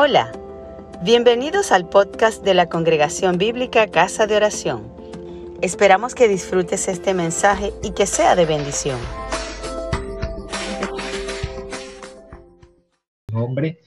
Hola, 0.00 0.30
bienvenidos 1.02 1.72
al 1.72 1.88
podcast 1.88 2.44
de 2.44 2.54
la 2.54 2.68
Congregación 2.68 3.36
Bíblica 3.36 3.88
Casa 3.88 4.28
de 4.28 4.36
Oración. 4.36 4.94
Esperamos 5.60 6.14
que 6.14 6.28
disfrutes 6.28 6.86
este 6.86 7.14
mensaje 7.14 7.72
y 7.82 7.90
que 7.94 8.06
sea 8.06 8.36
de 8.36 8.46
bendición. 8.46 8.96
Hombre, 13.32 13.80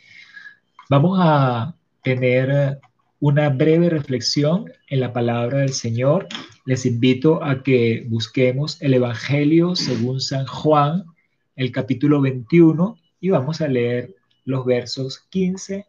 vamos 0.90 1.18
a 1.22 1.78
tener 2.04 2.82
una 3.22 3.48
breve 3.48 3.90
reflexión 3.90 4.66
en 4.90 5.00
la 5.00 5.14
palabra 5.14 5.60
del 5.60 5.72
Señor. 5.72 6.28
Les 6.66 6.86
invito 6.86 7.42
a 7.42 7.64
que 7.64 8.06
busquemos 8.10 8.82
el 8.82 8.96
Evangelio 8.96 9.78
según 9.78 10.20
San 10.20 10.46
Juan, 10.46 11.06
el 11.56 11.72
capítulo 11.72 12.20
21, 12.20 12.98
y 13.22 13.30
vamos 13.30 13.62
a 13.62 13.70
leer 13.70 14.14
los 14.44 14.66
versos 14.66 15.20
15 15.30 15.86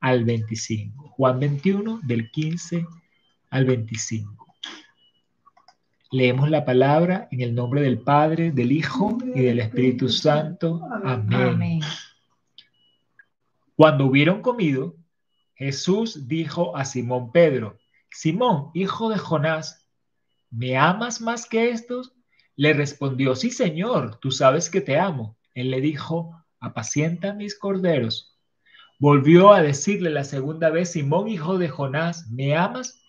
al 0.00 0.24
25. 0.24 1.08
Juan 1.10 1.40
21 1.40 2.00
del 2.02 2.30
15 2.30 2.86
al 3.50 3.64
25. 3.64 4.46
Leemos 6.12 6.50
la 6.50 6.64
palabra 6.64 7.28
en 7.30 7.40
el 7.40 7.54
nombre 7.54 7.82
del 7.82 8.00
Padre, 8.00 8.50
del 8.50 8.72
Hijo 8.72 9.18
y 9.34 9.42
del 9.42 9.60
Espíritu 9.60 10.08
Santo. 10.08 10.82
Amén. 11.04 11.80
Cuando 13.76 14.06
hubieron 14.06 14.42
comido, 14.42 14.96
Jesús 15.54 16.26
dijo 16.26 16.76
a 16.76 16.84
Simón 16.84 17.32
Pedro, 17.32 17.78
Simón, 18.10 18.70
hijo 18.74 19.08
de 19.08 19.18
Jonás, 19.18 19.86
¿me 20.50 20.76
amas 20.76 21.20
más 21.20 21.46
que 21.46 21.70
estos? 21.70 22.12
Le 22.56 22.72
respondió, 22.72 23.36
sí, 23.36 23.50
Señor, 23.50 24.18
tú 24.20 24.32
sabes 24.32 24.68
que 24.68 24.80
te 24.80 24.98
amo. 24.98 25.38
Él 25.54 25.70
le 25.70 25.80
dijo, 25.80 26.34
apacienta 26.58 27.34
mis 27.34 27.58
corderos. 27.58 28.29
Volvió 29.00 29.54
a 29.54 29.62
decirle 29.62 30.10
la 30.10 30.24
segunda 30.24 30.68
vez, 30.68 30.92
Simón, 30.92 31.26
hijo 31.26 31.56
de 31.56 31.70
Jonás, 31.70 32.30
¿me 32.30 32.54
amas? 32.54 33.02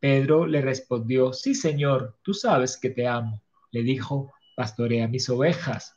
Pedro 0.00 0.46
le 0.46 0.60
respondió, 0.60 1.32
sí, 1.32 1.54
Señor, 1.54 2.18
tú 2.22 2.34
sabes 2.34 2.76
que 2.76 2.90
te 2.90 3.06
amo. 3.06 3.40
Le 3.70 3.84
dijo, 3.84 4.32
pastorea 4.56 5.06
mis 5.06 5.28
ovejas. 5.30 5.96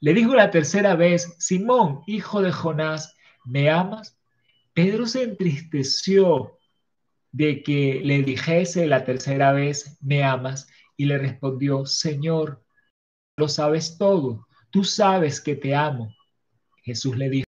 Le 0.00 0.14
dijo 0.14 0.34
la 0.34 0.50
tercera 0.50 0.96
vez, 0.96 1.34
Simón, 1.38 2.04
hijo 2.06 2.40
de 2.40 2.52
Jonás, 2.52 3.14
¿me 3.44 3.68
amas? 3.68 4.18
Pedro 4.72 5.04
se 5.04 5.24
entristeció 5.24 6.58
de 7.32 7.62
que 7.62 8.00
le 8.02 8.22
dijese 8.22 8.86
la 8.86 9.04
tercera 9.04 9.52
vez, 9.52 9.98
¿me 10.00 10.24
amas? 10.24 10.68
Y 10.96 11.04
le 11.04 11.18
respondió, 11.18 11.84
Señor, 11.84 12.64
lo 13.36 13.48
sabes 13.48 13.98
todo, 13.98 14.48
tú 14.70 14.84
sabes 14.84 15.38
que 15.38 15.54
te 15.54 15.74
amo. 15.74 16.14
Jesús 16.82 17.18
le 17.18 17.28
dijo, 17.28 17.51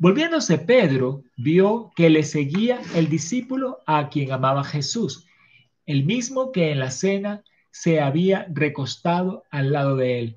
Volviéndose 0.00 0.56
Pedro, 0.56 1.24
vio 1.36 1.92
que 1.94 2.08
le 2.08 2.22
seguía 2.22 2.80
el 2.94 3.10
discípulo 3.10 3.80
a 3.84 4.08
quien 4.08 4.32
amaba 4.32 4.64
Jesús, 4.64 5.26
el 5.84 6.06
mismo 6.06 6.52
que 6.52 6.70
en 6.70 6.78
la 6.78 6.90
cena 6.90 7.44
se 7.70 8.00
había 8.00 8.46
recostado 8.50 9.44
al 9.50 9.72
lado 9.72 9.96
de 9.96 10.18
él 10.18 10.36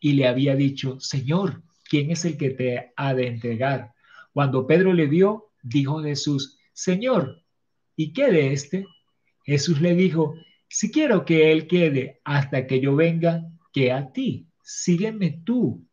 y 0.00 0.14
le 0.14 0.26
había 0.26 0.56
dicho, 0.56 0.98
Señor, 0.98 1.62
¿quién 1.88 2.10
es 2.10 2.24
el 2.24 2.36
que 2.36 2.50
te 2.50 2.92
ha 2.96 3.14
de 3.14 3.28
entregar? 3.28 3.92
Cuando 4.32 4.66
Pedro 4.66 4.92
le 4.92 5.06
vio, 5.06 5.50
dijo 5.62 6.02
Jesús, 6.02 6.58
Señor, 6.72 7.44
¿y 7.94 8.12
qué 8.12 8.32
de 8.32 8.52
este? 8.52 8.86
Jesús 9.44 9.80
le 9.80 9.94
dijo, 9.94 10.34
si 10.68 10.90
quiero 10.90 11.24
que 11.24 11.52
él 11.52 11.68
quede 11.68 12.20
hasta 12.24 12.66
que 12.66 12.80
yo 12.80 12.96
venga, 12.96 13.46
que 13.72 13.92
a 13.92 14.10
ti, 14.10 14.48
sígueme 14.64 15.42
tú. 15.44 15.86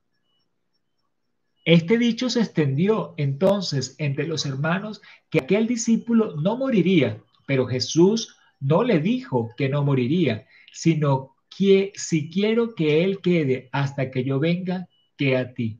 Este 1.65 1.97
dicho 1.97 2.29
se 2.29 2.41
extendió 2.41 3.13
entonces 3.15 3.95
entre 3.97 4.27
los 4.27 4.45
hermanos 4.45 5.01
que 5.29 5.39
aquel 5.39 5.65
discípulo 5.65 6.35
no 6.35 6.57
moriría, 6.57 7.21
pero 7.45 7.65
Jesús 7.67 8.35
no 8.59 8.83
le 8.83 8.99
dijo 8.99 9.49
que 9.55 9.69
no 9.69 9.83
moriría, 9.83 10.45
sino 10.73 11.35
que 11.55 11.93
si 11.95 12.29
quiero 12.29 12.75
que 12.75 13.05
él 13.05 13.21
quede 13.21 13.69
hasta 13.71 14.11
que 14.11 14.25
yo 14.25 14.39
venga, 14.39 14.89
que 15.15 15.37
a 15.37 15.53
ti. 15.53 15.79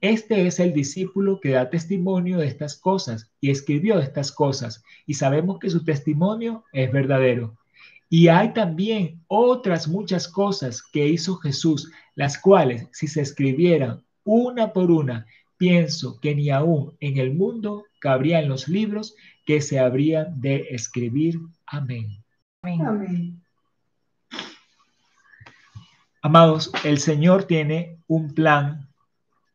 Este 0.00 0.48
es 0.48 0.58
el 0.58 0.72
discípulo 0.72 1.38
que 1.38 1.50
da 1.50 1.70
testimonio 1.70 2.38
de 2.38 2.48
estas 2.48 2.76
cosas 2.76 3.30
y 3.40 3.50
escribió 3.50 4.00
estas 4.00 4.32
cosas, 4.32 4.82
y 5.06 5.14
sabemos 5.14 5.60
que 5.60 5.70
su 5.70 5.84
testimonio 5.84 6.64
es 6.72 6.90
verdadero. 6.90 7.56
Y 8.08 8.26
hay 8.26 8.52
también 8.52 9.22
otras 9.28 9.86
muchas 9.86 10.26
cosas 10.26 10.82
que 10.82 11.06
hizo 11.06 11.36
Jesús, 11.36 11.92
las 12.16 12.36
cuales, 12.36 12.88
si 12.90 13.06
se 13.06 13.20
escribieran 13.20 14.02
una 14.24 14.72
por 14.72 14.90
una, 14.90 15.26
pienso 15.56 16.20
que 16.20 16.34
ni 16.34 16.50
aún 16.50 16.96
en 17.00 17.18
el 17.18 17.34
mundo 17.34 17.84
cabrían 18.00 18.48
los 18.48 18.68
libros 18.68 19.14
que 19.46 19.60
se 19.60 19.78
habrían 19.78 20.40
de 20.40 20.66
escribir. 20.70 21.38
Amén. 21.66 22.22
Amén. 22.62 23.42
Amados, 26.20 26.70
el 26.84 26.98
Señor 26.98 27.44
tiene 27.44 27.98
un 28.06 28.32
plan 28.34 28.88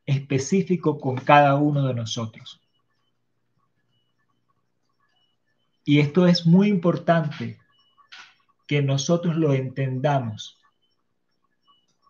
específico 0.05 0.99
con 0.99 1.15
cada 1.15 1.55
uno 1.55 1.87
de 1.87 1.93
nosotros. 1.93 2.61
Y 5.85 5.99
esto 5.99 6.27
es 6.27 6.45
muy 6.45 6.67
importante 6.67 7.57
que 8.67 8.81
nosotros 8.81 9.37
lo 9.37 9.53
entendamos, 9.53 10.59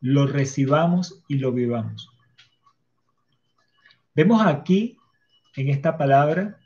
lo 0.01 0.25
recibamos 0.25 1.24
y 1.28 1.35
lo 1.35 1.51
vivamos. 1.51 2.09
Vemos 4.17 4.44
aquí, 4.44 4.97
en 5.55 5.69
esta 5.69 5.95
palabra, 5.95 6.59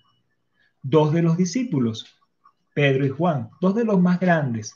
dos 0.84 1.12
de 1.12 1.22
los 1.22 1.36
discípulos, 1.36 2.06
Pedro 2.74 3.06
y 3.06 3.10
Juan, 3.10 3.50
dos 3.60 3.76
de 3.76 3.84
los 3.84 4.00
más 4.00 4.22
grandes. 4.22 4.74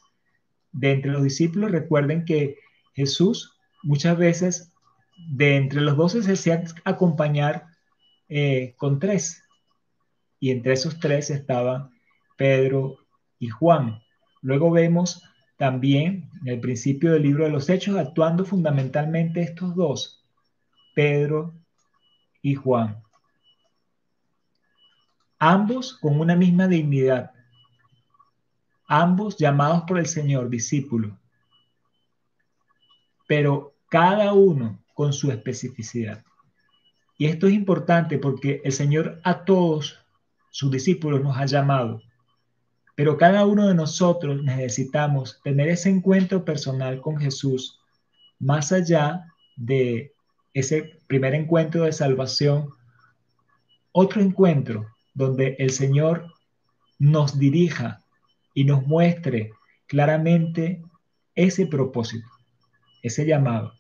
De 0.74 0.92
entre 0.92 1.12
los 1.12 1.24
discípulos, 1.24 1.72
recuerden 1.72 2.26
que 2.26 2.58
Jesús 2.94 3.58
muchas 3.82 4.18
veces 4.18 4.74
de 5.30 5.56
entre 5.56 5.80
los 5.80 5.96
doce 5.96 6.22
se 6.22 6.34
hacía 6.34 6.66
acompañar 6.84 7.68
eh, 8.28 8.74
con 8.76 9.00
tres. 9.00 9.42
Y 10.42 10.52
entre 10.52 10.74
esos 10.74 11.00
tres 11.00 11.30
estaban 11.30 11.92
Pedro 12.36 12.98
y 13.40 13.48
Juan. 13.48 14.02
Luego 14.42 14.70
vemos 14.70 15.24
también 15.58 16.30
en 16.42 16.48
el 16.50 16.60
principio 16.60 17.14
del 17.14 17.24
libro 17.24 17.46
de 17.46 17.52
los 17.52 17.70
Hechos 17.70 17.96
actuando 17.96 18.44
fundamentalmente 18.44 19.42
estos 19.42 19.74
dos, 19.76 20.26
Pedro 20.94 21.54
y 22.46 22.54
Juan. 22.54 23.02
Ambos 25.40 25.96
con 25.96 26.20
una 26.20 26.36
misma 26.36 26.68
dignidad. 26.68 27.32
Ambos 28.88 29.36
llamados 29.36 29.86
por 29.88 29.98
el 29.98 30.06
Señor 30.06 30.48
discípulos. 30.48 31.12
Pero 33.28 33.74
cada 33.90 34.32
uno 34.34 34.80
con 34.94 35.12
su 35.12 35.32
especificidad. 35.32 36.24
Y 37.18 37.26
esto 37.26 37.48
es 37.48 37.54
importante 37.54 38.20
porque 38.20 38.62
el 38.64 38.74
Señor 38.74 39.20
a 39.24 39.44
todos 39.44 40.06
sus 40.52 40.70
discípulos 40.70 41.24
nos 41.24 41.36
ha 41.38 41.48
llamado. 41.48 42.04
Pero 42.94 43.18
cada 43.18 43.44
uno 43.48 43.68
de 43.68 43.74
nosotros 43.74 44.44
necesitamos 44.44 45.42
tener 45.44 45.70
ese 45.70 45.90
encuentro 45.90 46.46
personal 46.46 47.02
con 47.02 47.18
Jesús 47.18 47.82
más 48.38 48.72
allá 48.72 49.34
de 49.56 50.15
ese 50.56 50.98
primer 51.06 51.36
encuentro 51.36 51.84
de 51.84 51.92
salvación, 51.92 52.70
otro 53.92 54.22
encuentro 54.22 54.88
donde 55.14 55.58
el 55.60 55.70
Señor 55.70 56.34
nos 56.98 57.38
dirija 57.38 58.02
y 58.54 58.64
nos 58.64 58.88
muestre 58.88 59.52
claramente 59.86 60.82
ese 61.36 61.68
propósito, 61.68 62.26
ese 63.04 63.26
llamado. 63.26 63.74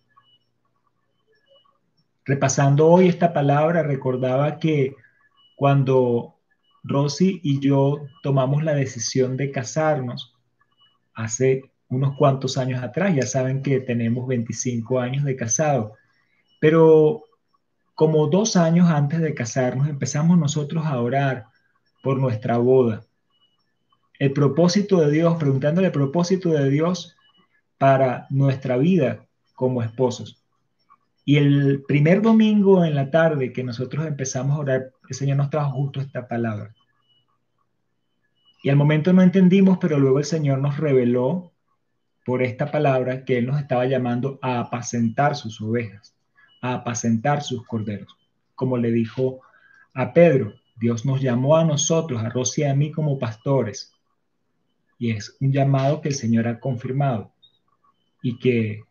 Repasando 2.25 2.87
hoy 2.87 3.07
esta 3.07 3.31
palabra, 3.31 3.81
recordaba 3.81 4.59
que 4.59 4.95
cuando 5.55 6.35
Rosy 6.83 7.39
y 7.41 7.61
yo 7.61 8.05
tomamos 8.21 8.65
la 8.65 8.75
decisión 8.75 9.37
de 9.37 9.49
casarnos 9.49 10.35
hace 11.13 11.71
unos 11.87 12.17
cuantos 12.17 12.57
años 12.57 12.83
atrás, 12.83 13.15
ya 13.15 13.25
saben 13.25 13.61
que 13.61 13.79
tenemos 13.79 14.27
25 14.27 14.99
años 14.99 15.23
de 15.23 15.37
casado, 15.37 15.93
pero 16.59 17.23
como 17.93 18.27
dos 18.27 18.55
años 18.55 18.89
antes 18.89 19.21
de 19.21 19.33
casarnos 19.33 19.87
empezamos 19.87 20.37
nosotros 20.37 20.85
a 20.85 20.99
orar 20.99 21.45
por 22.03 22.19
nuestra 22.19 22.57
boda. 22.57 23.01
el 24.17 24.31
propósito 24.31 25.01
de 25.01 25.11
Dios, 25.11 25.35
preguntándole 25.37 25.87
el 25.87 25.93
propósito 25.93 26.49
de 26.49 26.69
Dios 26.69 27.17
para 27.77 28.27
nuestra 28.29 28.77
vida 28.77 29.25
como 29.55 29.83
esposos. 29.83 30.41
Y 31.25 31.37
el 31.37 31.83
primer 31.87 32.21
domingo 32.21 32.85
en 32.85 32.95
la 32.95 33.09
tarde 33.09 33.51
que 33.51 33.63
nosotros 33.63 34.05
empezamos 34.05 34.55
a 34.55 34.59
orar, 34.59 34.91
el 35.09 35.15
Señor 35.15 35.37
nos 35.37 35.49
trajo 35.49 35.71
justo 35.71 35.99
esta 35.99 36.27
palabra. 36.27 36.73
Y 38.63 38.69
al 38.69 38.75
momento 38.75 39.11
no 39.11 39.21
entendimos, 39.21 39.77
pero 39.79 39.99
luego 39.99 40.19
el 40.19 40.25
Señor 40.25 40.59
nos 40.59 40.77
reveló 40.77 41.51
por 42.25 42.41
esta 42.41 42.71
palabra 42.71 43.25
que 43.25 43.37
Él 43.37 43.45
nos 43.45 43.59
estaba 43.59 43.85
llamando 43.85 44.39
a 44.41 44.59
apacentar 44.59 45.35
sus 45.35 45.61
ovejas, 45.61 46.14
a 46.71 46.75
apacentar 46.75 47.43
sus 47.43 47.65
corderos. 47.65 48.15
Como 48.55 48.77
le 48.77 48.91
dijo 48.91 49.41
a 49.93 50.13
Pedro, 50.13 50.53
Dios 50.75 51.05
nos 51.05 51.21
llamó 51.21 51.57
a 51.57 51.63
nosotros, 51.63 52.21
a 52.21 52.29
Rosy 52.29 52.61
y 52.61 52.65
a 52.65 52.75
mí 52.75 52.91
como 52.91 53.19
pastores. 53.19 53.93
Y 54.97 55.11
es 55.11 55.37
un 55.39 55.51
llamado 55.51 56.01
que 56.01 56.09
el 56.09 56.15
Señor 56.15 56.47
ha 56.47 56.59
confirmado 56.59 57.31
y 58.21 58.37
que 58.39 58.83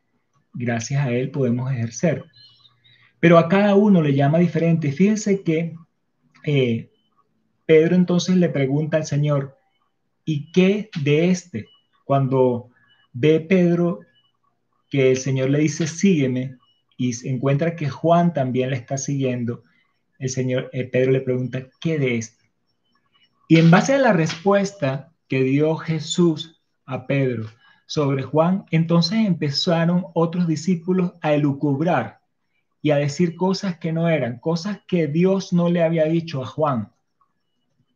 gracias 0.53 1.05
a 1.05 1.11
Él 1.11 1.31
podemos 1.31 1.71
ejercer. 1.73 2.25
Pero 3.21 3.39
a 3.39 3.49
cada 3.49 3.75
uno 3.75 4.03
le 4.03 4.15
llama 4.15 4.39
diferente. 4.39 4.93
Fíjense 4.93 5.43
que 5.43 5.75
eh, 6.45 6.91
Pedro 7.67 7.97
entonces 7.97 8.37
le 8.37 8.49
pregunta 8.49 8.99
al 8.99 9.07
Señor, 9.07 9.57
¿y 10.25 10.53
qué 10.53 10.91
de 11.03 11.31
este? 11.31 11.67
Cuando 12.05 12.71
ve 13.13 13.41
Pedro 13.41 14.01
que 14.91 15.11
el 15.11 15.17
Señor 15.17 15.51
le 15.51 15.61
dice, 15.61 15.87
sígueme, 15.87 16.59
y 16.97 17.13
se 17.15 17.29
encuentra 17.29 17.77
que 17.77 17.89
Juan 17.89 18.33
también 18.33 18.71
le 18.71 18.77
está 18.77 18.97
siguiendo, 18.97 19.63
el 20.19 20.31
Señor, 20.31 20.71
eh, 20.73 20.85
Pedro 20.85 21.13
le 21.13 21.21
pregunta, 21.21 21.67
¿qué 21.81 21.99
de 21.99 22.17
este? 22.17 22.51
Y 23.49 23.59
en 23.59 23.71
base 23.71 23.95
a 23.95 23.99
la 23.99 24.13
respuesta 24.13 25.13
que 25.29 25.43
dio 25.43 25.77
Jesús 25.77 26.63
a 26.87 27.07
Pedro 27.07 27.47
sobre 27.87 28.23
Juan, 28.23 28.65
entonces 28.71 29.27
empezaron 29.27 30.07
otros 30.15 30.47
discípulos 30.47 31.13
a 31.21 31.35
elucubrar 31.35 32.21
y 32.81 32.91
a 32.91 32.97
decir 32.97 33.37
cosas 33.37 33.79
que 33.79 33.93
no 33.93 34.09
eran, 34.09 34.39
cosas 34.39 34.81
que 34.87 35.07
Dios 35.07 35.53
no 35.53 35.69
le 35.69 35.83
había 35.83 36.05
dicho 36.05 36.43
a 36.43 36.47
Juan. 36.47 36.93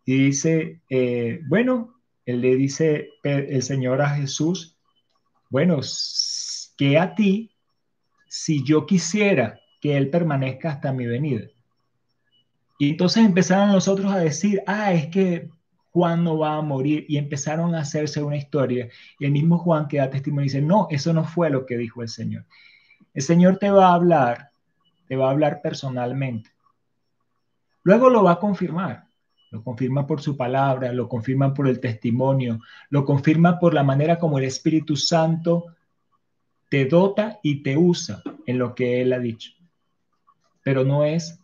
Y 0.04 0.26
dice, 0.26 0.80
eh, 0.88 1.40
bueno, 1.46 1.94
él 2.24 2.40
le 2.40 2.56
dice 2.56 3.10
el 3.22 3.62
Señor 3.62 4.00
a 4.00 4.10
Jesús, 4.10 4.76
bueno, 5.50 5.80
que 6.76 6.98
a 6.98 7.14
ti, 7.14 7.50
si 8.28 8.64
yo 8.64 8.86
quisiera 8.86 9.60
que 9.80 9.96
Él 9.96 10.10
permanezca 10.10 10.70
hasta 10.70 10.92
mi 10.92 11.06
venida. 11.06 11.46
Y 12.78 12.90
entonces 12.90 13.24
empezaron 13.24 13.72
los 13.72 13.88
otros 13.88 14.12
a 14.12 14.18
decir, 14.18 14.62
ah, 14.66 14.92
es 14.92 15.08
que 15.08 15.50
Juan 15.92 16.22
no 16.22 16.38
va 16.38 16.56
a 16.56 16.62
morir. 16.62 17.04
Y 17.08 17.16
empezaron 17.16 17.74
a 17.74 17.80
hacerse 17.80 18.22
una 18.22 18.36
historia. 18.36 18.88
Y 19.18 19.24
el 19.24 19.32
mismo 19.32 19.58
Juan 19.58 19.88
que 19.88 19.98
da 19.98 20.10
testimonio 20.10 20.44
dice, 20.44 20.62
no, 20.62 20.86
eso 20.90 21.12
no 21.12 21.24
fue 21.24 21.50
lo 21.50 21.66
que 21.66 21.76
dijo 21.76 22.02
el 22.02 22.08
Señor. 22.08 22.44
El 23.14 23.22
Señor 23.22 23.56
te 23.58 23.70
va 23.70 23.88
a 23.88 23.94
hablar, 23.94 24.50
te 25.08 25.16
va 25.16 25.28
a 25.28 25.30
hablar 25.30 25.60
personalmente. 25.60 26.50
Luego 27.82 28.10
lo 28.10 28.22
va 28.22 28.32
a 28.32 28.38
confirmar 28.38 29.08
lo 29.50 29.62
confirma 29.62 30.06
por 30.06 30.20
su 30.20 30.36
palabra, 30.36 30.92
lo 30.92 31.08
confirma 31.08 31.54
por 31.54 31.68
el 31.68 31.80
testimonio, 31.80 32.60
lo 32.90 33.04
confirma 33.04 33.58
por 33.58 33.72
la 33.74 33.82
manera 33.82 34.18
como 34.18 34.38
el 34.38 34.44
Espíritu 34.44 34.96
Santo 34.96 35.66
te 36.68 36.84
dota 36.84 37.38
y 37.42 37.62
te 37.62 37.76
usa 37.76 38.22
en 38.46 38.58
lo 38.58 38.74
que 38.74 39.00
Él 39.00 39.12
ha 39.12 39.18
dicho. 39.18 39.52
Pero 40.62 40.84
no 40.84 41.04
es 41.04 41.40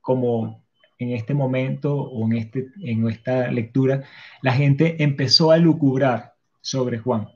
como 0.00 0.64
en 0.98 1.10
este 1.10 1.34
momento 1.34 1.94
o 1.94 2.24
en, 2.26 2.36
este, 2.36 2.68
en 2.82 3.08
esta 3.08 3.50
lectura, 3.50 4.04
la 4.42 4.52
gente 4.52 5.02
empezó 5.02 5.50
a 5.50 5.58
lucubrar 5.58 6.34
sobre 6.60 6.98
Juan, 6.98 7.28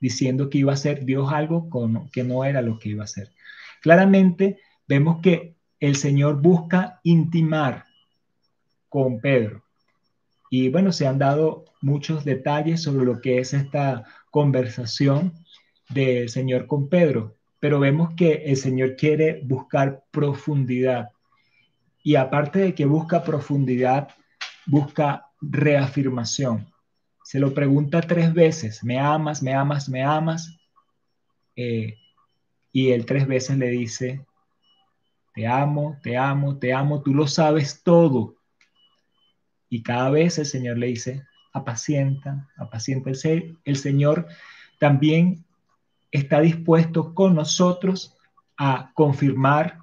diciendo 0.00 0.50
que 0.50 0.58
iba 0.58 0.72
a 0.72 0.76
ser 0.76 1.04
Dios 1.04 1.32
algo 1.32 1.70
con, 1.70 2.10
que 2.10 2.24
no 2.24 2.44
era 2.44 2.60
lo 2.60 2.78
que 2.78 2.90
iba 2.90 3.04
a 3.04 3.08
ser. 3.08 3.30
Claramente 3.80 4.58
vemos 4.86 5.20
que 5.22 5.54
el 5.78 5.96
Señor 5.96 6.42
busca 6.42 7.00
intimar 7.02 7.86
con 8.88 9.20
Pedro. 9.20 9.64
Y 10.50 10.68
bueno, 10.68 10.92
se 10.92 11.06
han 11.06 11.18
dado 11.18 11.64
muchos 11.80 12.24
detalles 12.24 12.82
sobre 12.82 13.06
lo 13.06 13.20
que 13.20 13.38
es 13.38 13.54
esta 13.54 14.04
conversación 14.30 15.34
del 15.88 16.28
Señor 16.28 16.66
con 16.66 16.88
Pedro, 16.88 17.36
pero 17.58 17.78
vemos 17.80 18.14
que 18.16 18.44
el 18.46 18.56
Señor 18.56 18.96
quiere 18.96 19.42
buscar 19.44 20.04
profundidad. 20.10 21.10
Y 22.02 22.14
aparte 22.14 22.60
de 22.60 22.74
que 22.74 22.86
busca 22.86 23.22
profundidad, 23.22 24.08
busca 24.66 25.26
reafirmación. 25.40 26.72
Se 27.24 27.38
lo 27.38 27.52
pregunta 27.52 28.00
tres 28.00 28.32
veces, 28.32 28.82
¿me 28.82 28.98
amas, 28.98 29.42
me 29.42 29.54
amas, 29.54 29.88
me 29.88 30.02
amas? 30.02 30.58
Eh, 31.54 31.96
y 32.72 32.90
él 32.90 33.04
tres 33.04 33.26
veces 33.26 33.58
le 33.58 33.68
dice, 33.68 34.24
te 35.34 35.46
amo, 35.46 35.98
te 36.02 36.16
amo, 36.16 36.58
te 36.58 36.72
amo, 36.72 37.02
tú 37.02 37.14
lo 37.14 37.26
sabes 37.26 37.82
todo. 37.82 38.36
Y 39.68 39.82
cada 39.82 40.10
vez 40.10 40.38
el 40.38 40.46
Señor 40.46 40.78
le 40.78 40.88
dice, 40.88 41.24
apacienta, 41.52 42.48
apacienta. 42.56 43.10
El, 43.10 43.58
el 43.64 43.76
Señor 43.76 44.26
también 44.78 45.44
está 46.10 46.40
dispuesto 46.40 47.14
con 47.14 47.34
nosotros 47.34 48.16
a 48.56 48.90
confirmar 48.94 49.78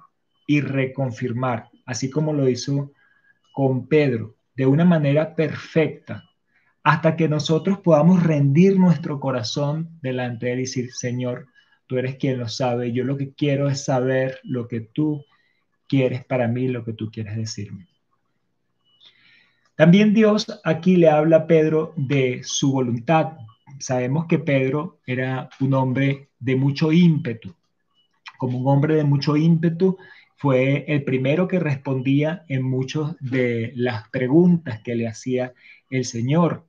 y 0.46 0.60
reconfirmar, 0.60 1.68
así 1.84 2.10
como 2.10 2.32
lo 2.32 2.48
hizo 2.48 2.92
con 3.52 3.86
Pedro, 3.86 4.36
de 4.54 4.66
una 4.66 4.84
manera 4.84 5.34
perfecta, 5.34 6.24
hasta 6.82 7.16
que 7.16 7.28
nosotros 7.28 7.80
podamos 7.80 8.22
rendir 8.22 8.78
nuestro 8.78 9.20
corazón 9.20 9.98
delante 10.00 10.46
de 10.46 10.52
él 10.52 10.58
decir, 10.60 10.92
Señor, 10.92 11.48
tú 11.86 11.98
eres 11.98 12.16
quien 12.16 12.38
lo 12.38 12.48
sabe, 12.48 12.92
yo 12.92 13.04
lo 13.04 13.16
que 13.16 13.34
quiero 13.34 13.68
es 13.68 13.84
saber 13.84 14.40
lo 14.42 14.68
que 14.68 14.80
tú 14.80 15.24
quieres 15.88 16.24
para 16.24 16.48
mí, 16.48 16.68
lo 16.68 16.84
que 16.84 16.92
tú 16.92 17.10
quieres 17.10 17.36
decirme. 17.36 17.88
También 19.78 20.12
Dios 20.12 20.44
aquí 20.64 20.96
le 20.96 21.08
habla 21.08 21.36
a 21.36 21.46
Pedro 21.46 21.92
de 21.94 22.40
su 22.42 22.72
voluntad. 22.72 23.34
Sabemos 23.78 24.26
que 24.26 24.40
Pedro 24.40 24.98
era 25.06 25.50
un 25.60 25.72
hombre 25.72 26.30
de 26.40 26.56
mucho 26.56 26.90
ímpetu. 26.90 27.54
Como 28.38 28.58
un 28.58 28.66
hombre 28.66 28.96
de 28.96 29.04
mucho 29.04 29.36
ímpetu, 29.36 29.96
fue 30.34 30.84
el 30.88 31.04
primero 31.04 31.46
que 31.46 31.60
respondía 31.60 32.44
en 32.48 32.64
muchas 32.64 33.14
de 33.20 33.72
las 33.76 34.08
preguntas 34.08 34.80
que 34.82 34.96
le 34.96 35.06
hacía 35.06 35.52
el 35.90 36.04
Señor 36.04 36.66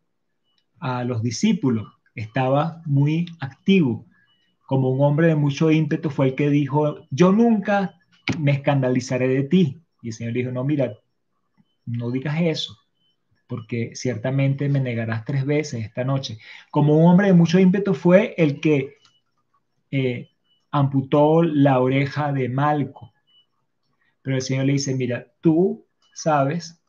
a 0.79 1.03
los 1.03 1.23
discípulos. 1.23 1.87
Estaba 2.13 2.83
muy 2.85 3.25
activo. 3.39 4.05
Como 4.67 4.91
un 4.91 5.01
hombre 5.01 5.29
de 5.29 5.35
mucho 5.35 5.71
ímpetu 5.71 6.11
fue 6.11 6.27
el 6.27 6.35
que 6.35 6.51
dijo, 6.51 7.07
yo 7.09 7.31
nunca 7.31 7.99
me 8.37 8.51
escandalizaré 8.51 9.29
de 9.29 9.43
ti. 9.45 9.81
Y 10.03 10.09
el 10.09 10.13
Señor 10.13 10.33
dijo, 10.33 10.51
no, 10.51 10.63
mira, 10.63 10.93
no 11.87 12.11
digas 12.11 12.39
eso 12.39 12.77
porque 13.49 13.95
ciertamente 13.95 14.69
me 14.69 14.79
negarás 14.79 15.25
tres 15.25 15.43
veces 15.43 15.83
esta 15.83 16.03
noche. 16.03 16.37
Como 16.69 16.95
un 16.95 17.09
hombre 17.09 17.27
de 17.27 17.33
mucho 17.33 17.57
ímpetu 17.57 17.95
fue 17.95 18.35
el 18.37 18.61
que 18.61 18.97
eh, 19.89 20.29
amputó 20.69 21.41
la 21.41 21.79
oreja 21.79 22.31
de 22.31 22.47
Malco. 22.47 23.11
Pero 24.21 24.35
el 24.35 24.43
Señor 24.43 24.65
le 24.65 24.73
dice, 24.73 24.93
mira, 24.93 25.25
tú 25.41 25.83
sabes, 26.13 26.79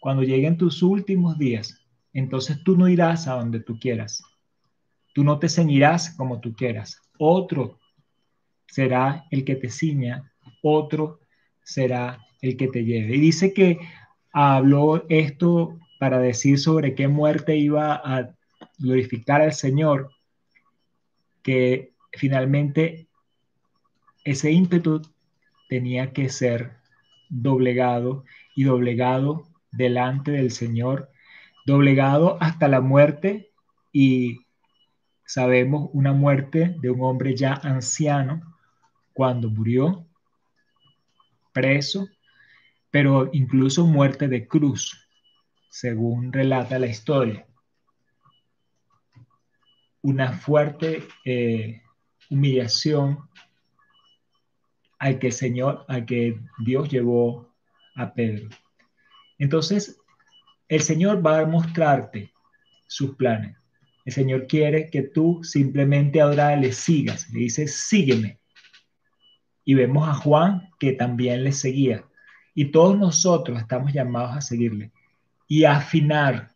cuando 0.00 0.22
lleguen 0.22 0.58
tus 0.58 0.82
últimos 0.82 1.38
días, 1.38 1.82
entonces 2.12 2.62
tú 2.62 2.76
no 2.76 2.88
irás 2.88 3.26
a 3.26 3.32
donde 3.32 3.60
tú 3.60 3.78
quieras. 3.78 4.22
Tú 5.14 5.24
no 5.24 5.38
te 5.38 5.48
ceñirás 5.48 6.10
como 6.10 6.40
tú 6.40 6.52
quieras. 6.52 7.00
Otro 7.18 7.78
será 8.66 9.24
el 9.30 9.46
que 9.46 9.56
te 9.56 9.70
ciña, 9.70 10.30
otro 10.60 11.20
será 11.62 12.18
el 12.42 12.58
que 12.58 12.68
te 12.68 12.84
lleve. 12.84 13.16
Y 13.16 13.20
dice 13.20 13.54
que 13.54 13.78
habló 14.30 15.06
esto 15.08 15.78
para 16.02 16.18
decir 16.18 16.58
sobre 16.58 16.96
qué 16.96 17.06
muerte 17.06 17.56
iba 17.56 17.94
a 17.94 18.34
glorificar 18.76 19.40
al 19.40 19.52
Señor, 19.52 20.10
que 21.44 21.94
finalmente 22.10 23.06
ese 24.24 24.50
ímpetu 24.50 25.02
tenía 25.68 26.12
que 26.12 26.28
ser 26.28 26.72
doblegado 27.28 28.24
y 28.56 28.64
doblegado 28.64 29.46
delante 29.70 30.32
del 30.32 30.50
Señor, 30.50 31.08
doblegado 31.66 32.36
hasta 32.42 32.66
la 32.66 32.80
muerte 32.80 33.52
y 33.92 34.40
sabemos 35.24 35.88
una 35.92 36.12
muerte 36.12 36.74
de 36.80 36.90
un 36.90 37.04
hombre 37.04 37.36
ya 37.36 37.52
anciano 37.62 38.56
cuando 39.12 39.48
murió 39.50 40.04
preso, 41.52 42.08
pero 42.90 43.30
incluso 43.32 43.86
muerte 43.86 44.26
de 44.26 44.48
cruz 44.48 44.98
según 45.72 46.34
relata 46.34 46.78
la 46.78 46.86
historia. 46.86 47.46
Una 50.02 50.34
fuerte 50.34 51.02
eh, 51.24 51.80
humillación 52.28 53.18
al 54.98 55.18
que 55.18 55.32
Señor, 55.32 55.86
al 55.88 56.04
que 56.04 56.38
Dios 56.58 56.90
llevó 56.90 57.54
a 57.94 58.12
Pedro. 58.12 58.50
Entonces, 59.38 59.98
el 60.68 60.82
Señor 60.82 61.26
va 61.26 61.38
a 61.38 61.46
mostrarte 61.46 62.34
sus 62.86 63.16
planes. 63.16 63.56
El 64.04 64.12
Señor 64.12 64.46
quiere 64.46 64.90
que 64.90 65.00
tú 65.00 65.42
simplemente 65.42 66.20
ahora 66.20 66.54
le 66.54 66.72
sigas. 66.72 67.30
Le 67.30 67.40
dices, 67.40 67.74
sígueme. 67.76 68.40
Y 69.64 69.72
vemos 69.72 70.06
a 70.06 70.12
Juan 70.12 70.68
que 70.78 70.92
también 70.92 71.44
le 71.44 71.52
seguía. 71.52 72.04
Y 72.54 72.66
todos 72.66 72.98
nosotros 72.98 73.58
estamos 73.58 73.94
llamados 73.94 74.36
a 74.36 74.42
seguirle 74.42 74.92
y 75.52 75.66
afinar. 75.66 76.54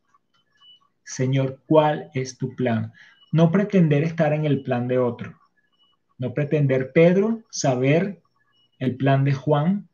Señor, 1.05 1.61
¿cuál 1.67 2.11
es 2.15 2.39
tu 2.39 2.57
plan? 2.57 2.95
No 3.31 3.53
pretender 3.53 4.03
estar 4.05 4.33
en 4.33 4.47
el 4.47 4.63
plan 4.63 4.89
de 4.89 4.97
otro. 4.97 5.39
No 6.17 6.33
pretender, 6.33 6.93
Pedro, 6.95 7.43
saber 7.51 8.23
el 8.79 8.97
plan 8.97 9.23
de 9.23 9.35
Juan, 9.35 9.91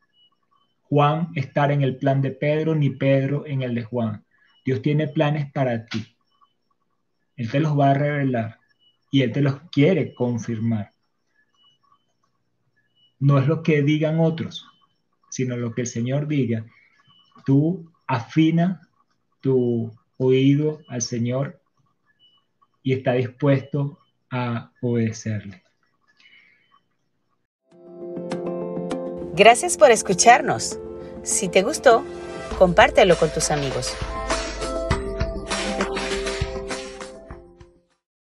Juan 0.83 1.33
estar 1.35 1.69
en 1.69 1.81
el 1.81 1.97
plan 1.97 2.21
de 2.21 2.31
Pedro, 2.31 2.75
ni 2.75 2.91
Pedro 2.91 3.45
en 3.45 3.61
el 3.61 3.75
de 3.75 3.83
Juan. 3.83 4.23
Dios 4.63 4.81
tiene 4.81 5.09
planes 5.09 5.51
para 5.51 5.85
ti. 5.85 6.15
Él 7.35 7.51
te 7.51 7.59
los 7.59 7.77
va 7.77 7.91
a 7.91 7.95
revelar 7.95 8.57
y 9.11 9.23
Él 9.23 9.33
te 9.33 9.41
los 9.41 9.59
quiere 9.69 10.13
confirmar. 10.13 10.93
No 13.19 13.37
es 13.37 13.47
lo 13.47 13.63
que 13.63 13.81
digan 13.81 14.21
otros, 14.21 14.65
sino 15.29 15.57
lo 15.57 15.73
que 15.73 15.81
el 15.81 15.87
Señor 15.87 16.25
diga. 16.25 16.65
Tú 17.45 17.91
afina 18.07 18.79
tu 19.43 19.91
oído 20.17 20.79
al 20.87 21.01
Señor 21.01 21.59
y 22.81 22.93
está 22.93 23.13
dispuesto 23.13 23.99
a 24.31 24.71
obedecerle. 24.81 25.61
Gracias 29.35 29.77
por 29.77 29.91
escucharnos. 29.91 30.79
Si 31.23 31.49
te 31.49 31.61
gustó, 31.61 32.03
compártelo 32.57 33.17
con 33.17 33.31
tus 33.31 33.51
amigos. 33.51 33.93